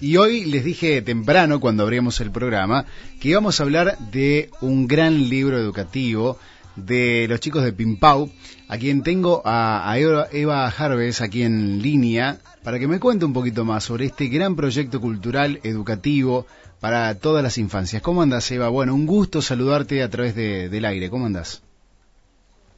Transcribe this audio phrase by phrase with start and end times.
[0.00, 2.86] Y hoy les dije temprano, cuando abrimos el programa,
[3.20, 6.38] que íbamos a hablar de un gran libro educativo
[6.74, 8.30] de los chicos de Pimpau,
[8.68, 13.66] a quien tengo a, Eva, Harves aquí en línea, para que me cuente un poquito
[13.66, 16.46] más sobre este gran proyecto cultural educativo
[16.80, 18.00] para todas las infancias.
[18.00, 18.70] ¿Cómo andas, Eva?
[18.70, 21.10] Bueno, un gusto saludarte a través del aire.
[21.10, 21.62] ¿Cómo andas?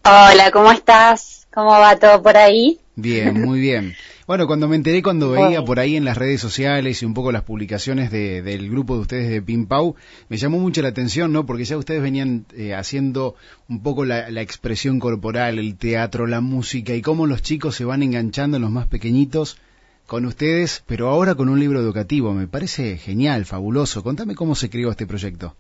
[0.05, 1.42] Hola, ¿cómo estás?
[1.53, 2.79] ¿Cómo va todo por ahí?
[2.97, 3.95] Bien, muy bien.
[4.25, 7.33] Bueno, cuando me enteré, cuando veía por ahí en las redes sociales y un poco
[7.33, 9.97] las publicaciones del grupo de ustedes de Pimpau,
[10.29, 11.45] me llamó mucho la atención, ¿no?
[11.45, 13.35] Porque ya ustedes venían eh, haciendo
[13.69, 18.05] un poco la, expresión corporal, el teatro, la música y cómo los chicos se van
[18.05, 19.59] enganchando, los más pequeñitos,
[20.07, 22.33] con ustedes, pero ahora con un libro educativo.
[22.33, 24.05] Me parece genial, fabuloso.
[24.05, 25.57] Contame cómo se creó este proyecto.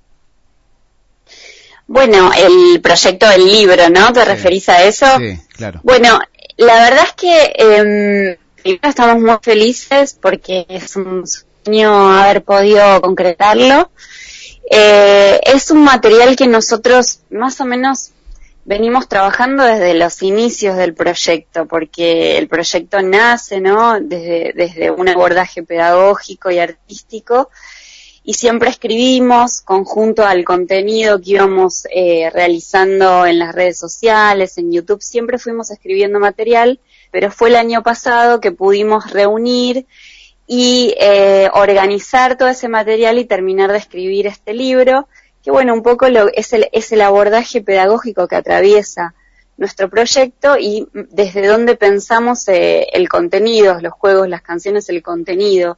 [1.92, 4.14] Bueno, el proyecto del libro, ¿no?
[4.14, 5.05] ¿Te referís a eso?
[5.19, 5.80] Sí, claro.
[5.83, 6.19] Bueno,
[6.56, 8.38] la verdad es que eh,
[8.83, 13.91] estamos muy felices porque es un sueño haber podido concretarlo.
[14.70, 18.12] Eh, es un material que nosotros más o menos
[18.64, 24.00] venimos trabajando desde los inicios del proyecto, porque el proyecto nace, ¿no?
[24.00, 27.50] Desde, desde un abordaje pedagógico y artístico,
[28.25, 34.73] y siempre escribimos conjunto al contenido que íbamos eh, realizando en las redes sociales, en
[34.73, 36.78] YouTube, siempre fuimos escribiendo material
[37.12, 39.87] pero fue el año pasado que pudimos reunir
[40.48, 45.06] y eh, organizar todo ese material y terminar de escribir este libro,
[45.45, 49.15] que bueno, un poco lo, es, el, es el abordaje pedagógico que atraviesa
[49.59, 55.77] nuestro proyecto y desde donde pensamos eh, el contenido, los juegos, las canciones, el contenido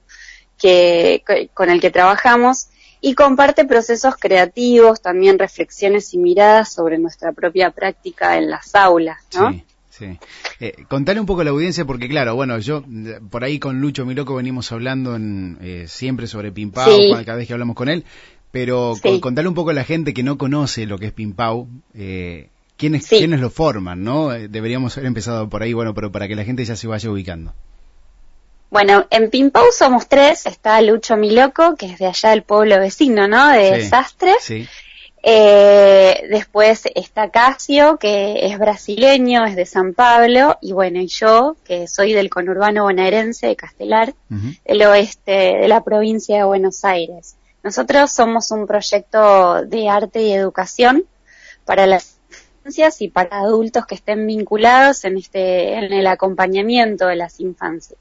[0.65, 2.69] que, con el que trabajamos
[3.03, 9.19] y comparte procesos creativos, también reflexiones y miradas sobre nuestra propia práctica en las aulas,
[9.35, 9.61] ¿no?
[9.91, 10.19] Sí.
[10.59, 12.83] Eh, contale un poco a la audiencia, porque claro, bueno, yo
[13.31, 16.89] por ahí con Lucho Miloco venimos hablando en, eh, siempre sobre Pimpau,
[17.27, 18.05] cada vez que hablamos con él,
[18.51, 22.49] pero contale un poco a la gente que no conoce lo que es Pimpau, eh,
[22.79, 24.33] quiénes, quiénes lo forman, ¿no?
[24.33, 27.11] Eh, deberíamos haber empezado por ahí, bueno, pero para que la gente ya se vaya
[27.11, 27.53] ubicando.
[28.75, 33.29] Bueno, en Pimpau somos tres, está Lucho Miloco, que es de allá del pueblo vecino,
[33.29, 33.51] ¿no?
[33.51, 34.33] De Sastre.
[34.41, 34.67] Sí.
[35.23, 41.55] Eh, después está Casio, que es brasileño, es de San Pablo, y bueno, y yo,
[41.63, 47.37] que soy del conurbano bonaerense de Castelar, del oeste de la provincia de Buenos Aires.
[47.63, 51.05] Nosotros somos un proyecto de arte y educación
[51.65, 52.17] para las
[52.57, 58.01] infancias y para adultos que estén vinculados en este, en el acompañamiento de las infancias.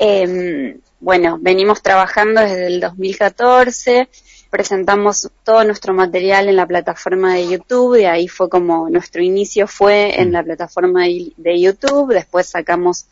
[0.00, 4.08] Em, bueno, venimos trabajando desde el 2014
[4.50, 9.68] presentamos todo nuestro material en la plataforma de YouTube, y ahí fue como nuestro inicio
[9.68, 10.32] fue en mm.
[10.32, 13.06] la plataforma de, YouTube, después sacamos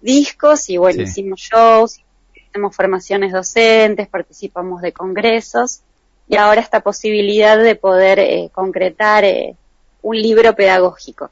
[0.00, 2.00] discos y bueno, hicimos shows,
[2.48, 5.80] hacemos formaciones docentes, participamos de congresos
[6.28, 9.54] y ahora esta posibilidad de poder eh, concretar eh,
[10.02, 11.30] un libro pedagógico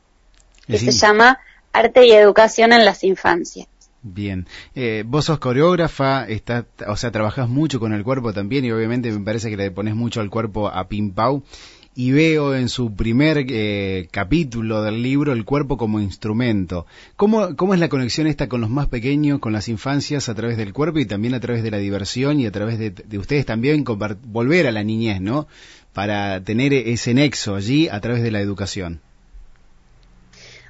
[0.67, 1.41] que se llama
[1.73, 3.67] Arte y Educación en las Infancias.
[4.03, 8.71] Bien, eh, vos sos coreógrafa, está, o sea, trabajás mucho con el cuerpo también y
[8.71, 11.43] obviamente me parece que le pones mucho al cuerpo a Pim Pau
[11.97, 16.87] y veo en su primer eh, capítulo del libro el cuerpo como instrumento.
[17.17, 20.57] ¿Cómo, ¿Cómo es la conexión esta con los más pequeños, con las infancias a través
[20.57, 23.47] del cuerpo y también a través de la diversión y a través de, de ustedes
[23.47, 25.49] también volver a la niñez, ¿no?
[25.93, 29.01] Para tener ese nexo allí a través de la educación.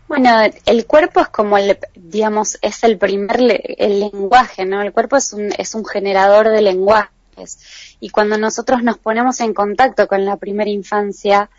[0.08, 0.30] Bueno,
[0.64, 4.80] el cuerpo es como el, digamos, es el primer el lenguaje, ¿no?
[4.80, 7.58] El cuerpo es un, es un generador de lenguajes.
[8.00, 11.50] Y cuando nosotros nos ponemos en contacto con la primera infancia,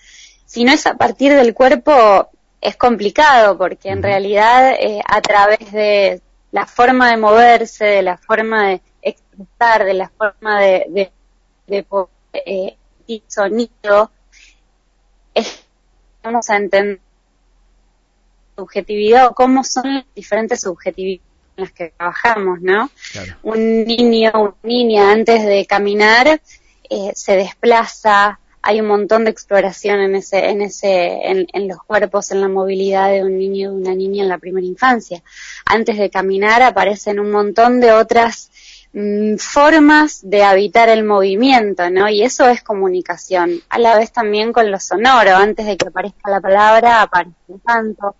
[0.48, 5.72] si no es a partir del cuerpo, es complicado, porque en realidad eh, a través
[5.72, 6.22] de
[6.52, 11.12] la forma de moverse, de la forma de expresar, de la forma de, de,
[11.68, 11.86] de,
[12.34, 12.78] eh,
[13.28, 14.12] sonido,
[15.36, 15.64] es,
[16.24, 17.00] vamos a entender
[18.60, 21.28] subjetividad o cómo son las diferentes subjetividades
[21.58, 22.90] en las que trabajamos, ¿no?
[23.44, 26.40] Un niño, una niña antes de caminar
[26.90, 32.32] eh, se desplaza, hay un montón de exploración en ese, en ese, en, los cuerpos,
[32.32, 35.22] en la movilidad de un niño y una niña en la primera infancia.
[35.66, 38.52] Antes de caminar aparecen un montón de otras
[38.92, 42.10] mm, formas de habitar el movimiento, ¿no?
[42.10, 43.62] Y eso es comunicación.
[43.70, 45.36] A la vez también con lo sonoro.
[45.36, 48.16] Antes de que aparezca la palabra aparece un canto,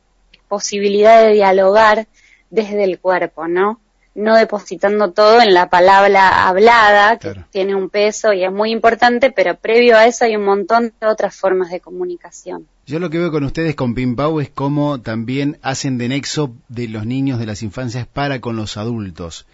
[0.50, 2.08] posibilidad de dialogar
[2.50, 3.80] desde el cuerpo, ¿no?
[4.16, 9.32] No depositando todo en la palabra hablada, que tiene un peso y es muy importante,
[9.32, 12.68] pero previo a eso hay un montón de otras formas de comunicación.
[12.86, 16.90] Yo lo que veo con ustedes con Pimpau es cómo también hacen de nexo de
[16.90, 19.46] los niños de las infancias para con los adultos.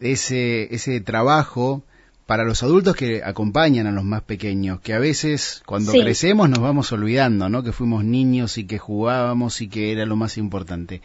[0.00, 1.82] ese, ese trabajo
[2.28, 6.58] para los adultos que acompañan a los más pequeños, que a veces cuando crecemos nos
[6.58, 7.62] vamos olvidando, ¿no?
[7.62, 11.00] Que fuimos niños y que jugábamos y que era lo más importante.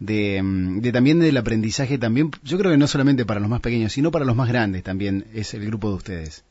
[0.00, 3.60] De, mm, de, también del aprendizaje también, yo creo que no solamente para los más
[3.60, 6.44] pequeños, sino para los más grandes también es el grupo de ustedes.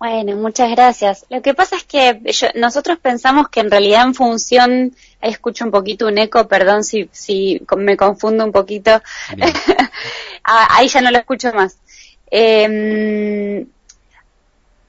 [0.00, 1.24] Bueno, muchas gracias.
[1.30, 2.20] Lo que pasa es que
[2.56, 7.08] nosotros pensamos que en realidad en función, ahí escucho un poquito un eco, perdón si,
[7.12, 8.90] si me confundo un poquito,
[10.44, 11.78] ah, ahí ya no lo escucho más.
[12.30, 13.66] Eh,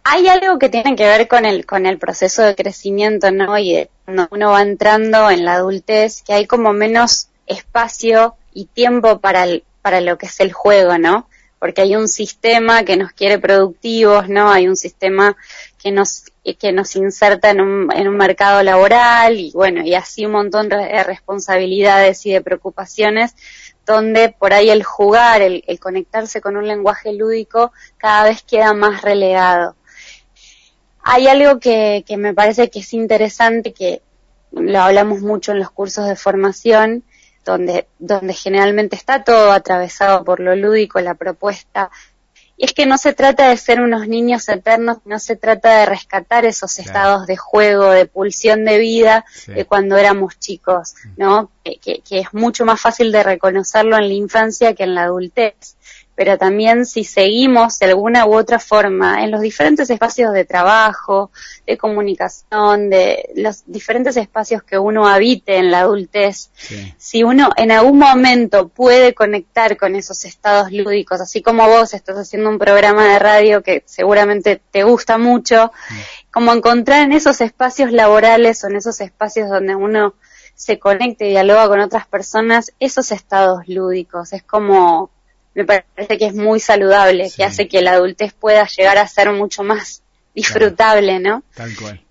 [0.04, 3.58] hay algo que tiene que ver con el, con el proceso de crecimiento, ¿no?
[3.58, 9.20] Y cuando uno va entrando en la adultez, que hay como menos espacio y tiempo
[9.20, 9.46] para,
[9.82, 11.28] para lo que es el juego, ¿no?
[11.66, 14.52] porque hay un sistema que nos quiere productivos, ¿no?
[14.52, 15.36] Hay un sistema
[15.82, 16.26] que nos,
[16.60, 20.70] que nos inserta en un, en un mercado laboral y bueno, y así un montón
[20.70, 23.34] de responsabilidades y de preocupaciones
[23.86, 29.02] donde por ahí el jugar, el, conectarse con un lenguaje lúdico cada vez queda más
[29.02, 29.76] relegado.
[31.04, 34.02] Hay algo que, que me parece que es interesante, que
[34.52, 37.04] lo hablamos mucho en los cursos de formación,
[37.44, 41.92] donde, donde generalmente está todo atravesado por lo lúdico, la propuesta.
[42.58, 45.86] Y es que no se trata de ser unos niños eternos, no se trata de
[45.86, 51.52] rescatar esos estados de juego, de pulsión de vida de cuando éramos chicos, ¿no?
[51.64, 55.76] que, que es mucho más fácil de reconocerlo en la infancia que en la adultez
[56.16, 61.30] pero también si seguimos de alguna u otra forma en los diferentes espacios de trabajo,
[61.68, 66.50] de comunicación, de los diferentes espacios que uno habite en la adultez,
[66.98, 72.18] si uno en algún momento puede conectar con esos estados lúdicos, así como vos estás
[72.18, 75.72] haciendo un programa de radio que seguramente te gusta mucho,
[76.32, 80.16] como encontrar en esos espacios laborales o en esos espacios donde uno
[80.56, 85.12] se conecte y dialoga con otras personas, esos estados lúdicos, es como
[85.56, 89.32] me parece que es muy saludable, que hace que la adultez pueda llegar a ser
[89.32, 90.04] mucho más
[90.36, 91.44] disfrutable, ¿no?
[91.56, 92.02] Tal cual.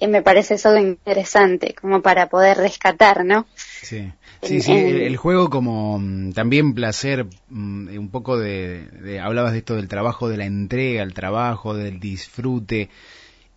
[0.00, 3.46] Y me parece eso interesante, como para poder rescatar, ¿no?
[3.56, 4.12] Sí,
[4.42, 9.74] sí, sí, el, juego como mm, también placer, mm, un poco de, hablabas de esto
[9.74, 12.90] del trabajo, de la entrega al trabajo, del disfrute,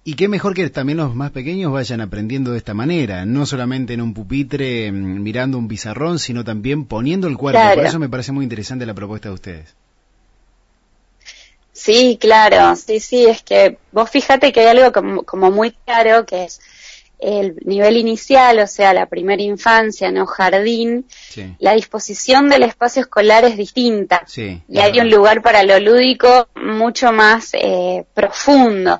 [0.03, 3.94] y qué mejor que también los más pequeños vayan aprendiendo de esta manera, no solamente
[3.94, 7.62] en un pupitre mm, mirando un pizarrón, sino también poniendo el cuerpo.
[7.75, 9.75] Por eso me parece muy interesante la propuesta de ustedes.
[11.71, 14.92] Sí, claro, sí, sí, es que vos fíjate que hay algo
[15.24, 16.59] como, muy claro que es
[17.18, 21.06] el nivel inicial, o sea, la primera infancia, no jardín,
[21.59, 24.25] la disposición del espacio escolar es distinta.
[24.36, 29.00] y hay un lugar para lo lúdico mucho más eh, profundo.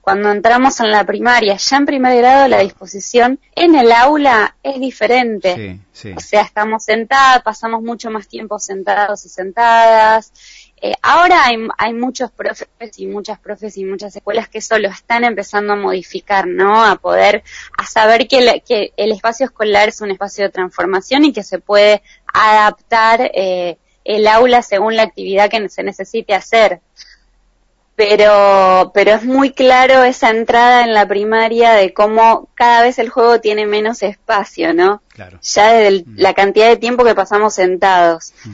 [0.00, 4.80] Cuando entramos en la primaria, ya en primer grado, la disposición en el aula es
[4.80, 5.80] diferente.
[6.14, 10.32] O sea, estamos sentadas, pasamos mucho más tiempo sentados y sentadas.
[10.80, 11.44] Eh, ahora
[11.78, 12.68] hay, muchos profes
[12.98, 16.84] y muchas profes y muchas escuelas que eso lo están empezando a modificar, ¿no?
[16.84, 17.42] A poder,
[17.78, 21.58] a saber que, que el espacio escolar es un espacio de transformación y que se
[21.58, 22.02] puede
[22.32, 26.80] adaptar eh, el aula según la actividad que se necesite hacer
[27.96, 33.08] pero, pero es muy claro esa entrada en la primaria de cómo cada vez el
[33.08, 35.02] juego tiene menos espacio, ¿no?
[35.08, 35.40] Claro.
[35.42, 36.14] Ya de mm.
[36.16, 38.34] la cantidad de tiempo que pasamos sentados.
[38.44, 38.52] Mm.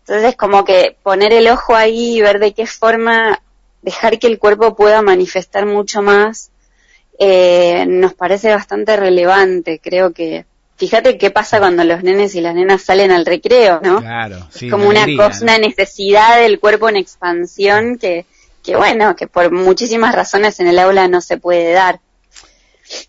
[0.00, 3.42] Entonces, como que poner el ojo ahí y ver de qué forma
[3.82, 6.50] dejar que el cuerpo pueda manifestar mucho más,
[7.18, 9.80] eh, nos parece bastante relevante.
[9.82, 14.00] Creo que, fíjate qué pasa cuando los nenes y las nenas salen al recreo, ¿no?
[14.00, 18.24] Claro, sí, es como una, cosa, una necesidad del cuerpo en expansión que,
[18.68, 22.00] que bueno, que por muchísimas razones en el aula no se puede dar.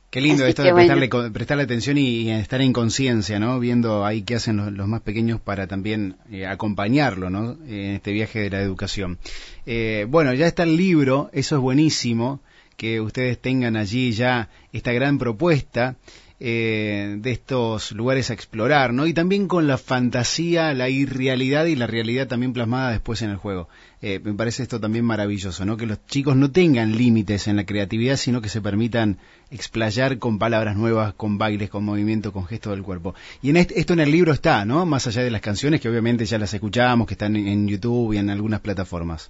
[0.09, 3.59] Qué lindo esto de prestarle, prestarle, atención y, estar en conciencia, ¿no?
[3.59, 7.57] Viendo ahí qué hacen los, más pequeños para también eh, acompañarlo, ¿no?
[7.67, 9.19] En este viaje de la educación.
[9.65, 12.39] Eh, bueno, ya está el libro, eso es buenísimo,
[12.77, 15.97] que ustedes tengan allí ya esta gran propuesta.
[16.41, 19.05] Eh, de estos lugares a explorar, ¿no?
[19.05, 23.35] Y también con la fantasía, la irrealidad y la realidad también plasmada después en el
[23.35, 23.67] juego.
[24.01, 25.75] Eh, me parece esto también maravilloso, ¿no?
[25.75, 29.17] Que los chicos no tengan límites en la creatividad, sino que se permitan
[29.51, 33.15] explayar con palabras nuevas, con bailes, con movimiento, con gestos del cuerpo.
[33.41, 34.85] Y en esto en el libro está, ¿no?
[34.85, 38.17] Más allá de las canciones que obviamente ya las escuchamos, que están en YouTube y
[38.17, 39.29] en algunas plataformas.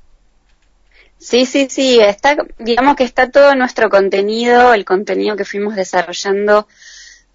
[1.18, 6.68] Sí, sí, sí, está, digamos que está todo nuestro contenido, el contenido que fuimos desarrollando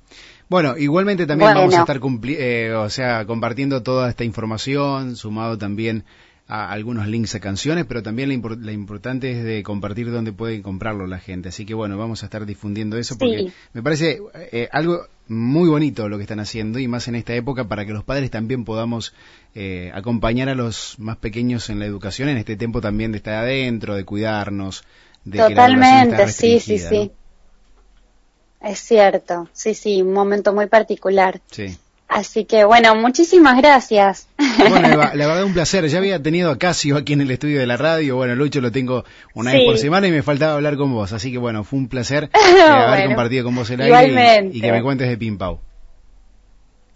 [0.49, 6.05] Bueno, igualmente también vamos a estar eh, o sea, compartiendo toda esta información, sumado también
[6.49, 11.19] algunos links a canciones, pero también la, importante es de compartir dónde pueden comprarlo la
[11.19, 11.49] gente.
[11.49, 16.09] Así que bueno, vamos a estar difundiendo eso porque me parece eh, algo muy bonito
[16.09, 19.15] lo que están haciendo y más en esta época para que los padres también podamos
[19.55, 23.35] eh, acompañar a los más pequeños en la educación en este tiempo también de estar
[23.35, 24.85] adentro, de cuidarnos.
[25.25, 27.13] De Totalmente, sí, sí, sí.
[28.61, 31.41] Es cierto, sí, sí, un momento muy particular.
[31.51, 31.77] Sí.
[32.09, 34.29] Así que bueno, muchísimas gracias.
[34.59, 35.87] Bueno, la verdad un placer.
[35.89, 38.17] Ya había tenido a Casio aquí en el estudio de la radio.
[38.17, 39.05] Bueno, Lucho lo tengo
[39.35, 41.13] una vez por semana y me faltaba hablar con vos.
[41.13, 44.73] Así que bueno, fue un placer eh, haber compartido con vos el aire y, que
[44.73, 45.61] me cuentes de Pimpau.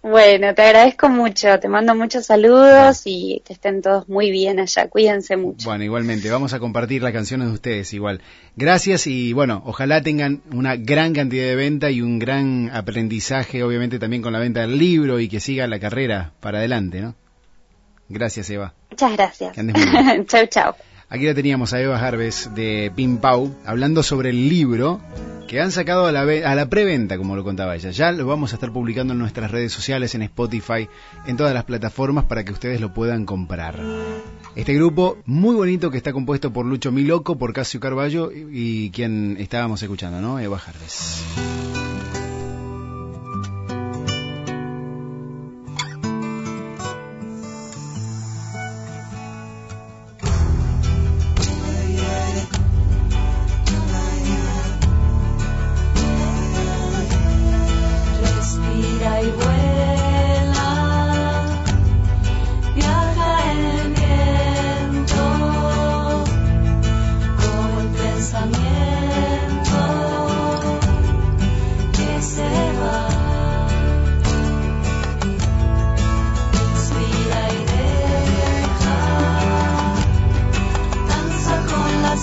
[0.03, 4.87] Bueno, te agradezco mucho, te mando muchos saludos y que estén todos muy bien allá,
[4.87, 5.69] cuídense mucho.
[5.69, 8.21] Bueno, igualmente, vamos a compartir las canciones de ustedes igual.
[8.55, 13.99] Gracias y bueno, ojalá tengan una gran cantidad de venta y un gran aprendizaje, obviamente
[13.99, 17.17] también con la venta del libro y que siga la carrera para adelante, ¿no?
[18.09, 18.75] Gracias, Eva.
[18.91, 19.57] Muchas gracias.
[20.27, 20.75] chau, chau.
[21.09, 25.01] Aquí la teníamos a Eva Jarves de Pimpau hablando sobre el libro
[25.47, 27.91] que han sacado a la, a la preventa, como lo contaba ella.
[27.91, 30.89] Ya lo vamos a estar publicando en nuestras redes sociales, en Spotify,
[31.27, 33.81] en todas las plataformas para que ustedes lo puedan comprar.
[34.57, 38.91] Este grupo muy bonito que está compuesto por Lucho Miloco, por Casio Carballo y, y
[38.91, 40.41] quien estábamos escuchando, ¿no?
[40.41, 41.23] Eva Jarves.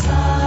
[0.03, 0.42] side.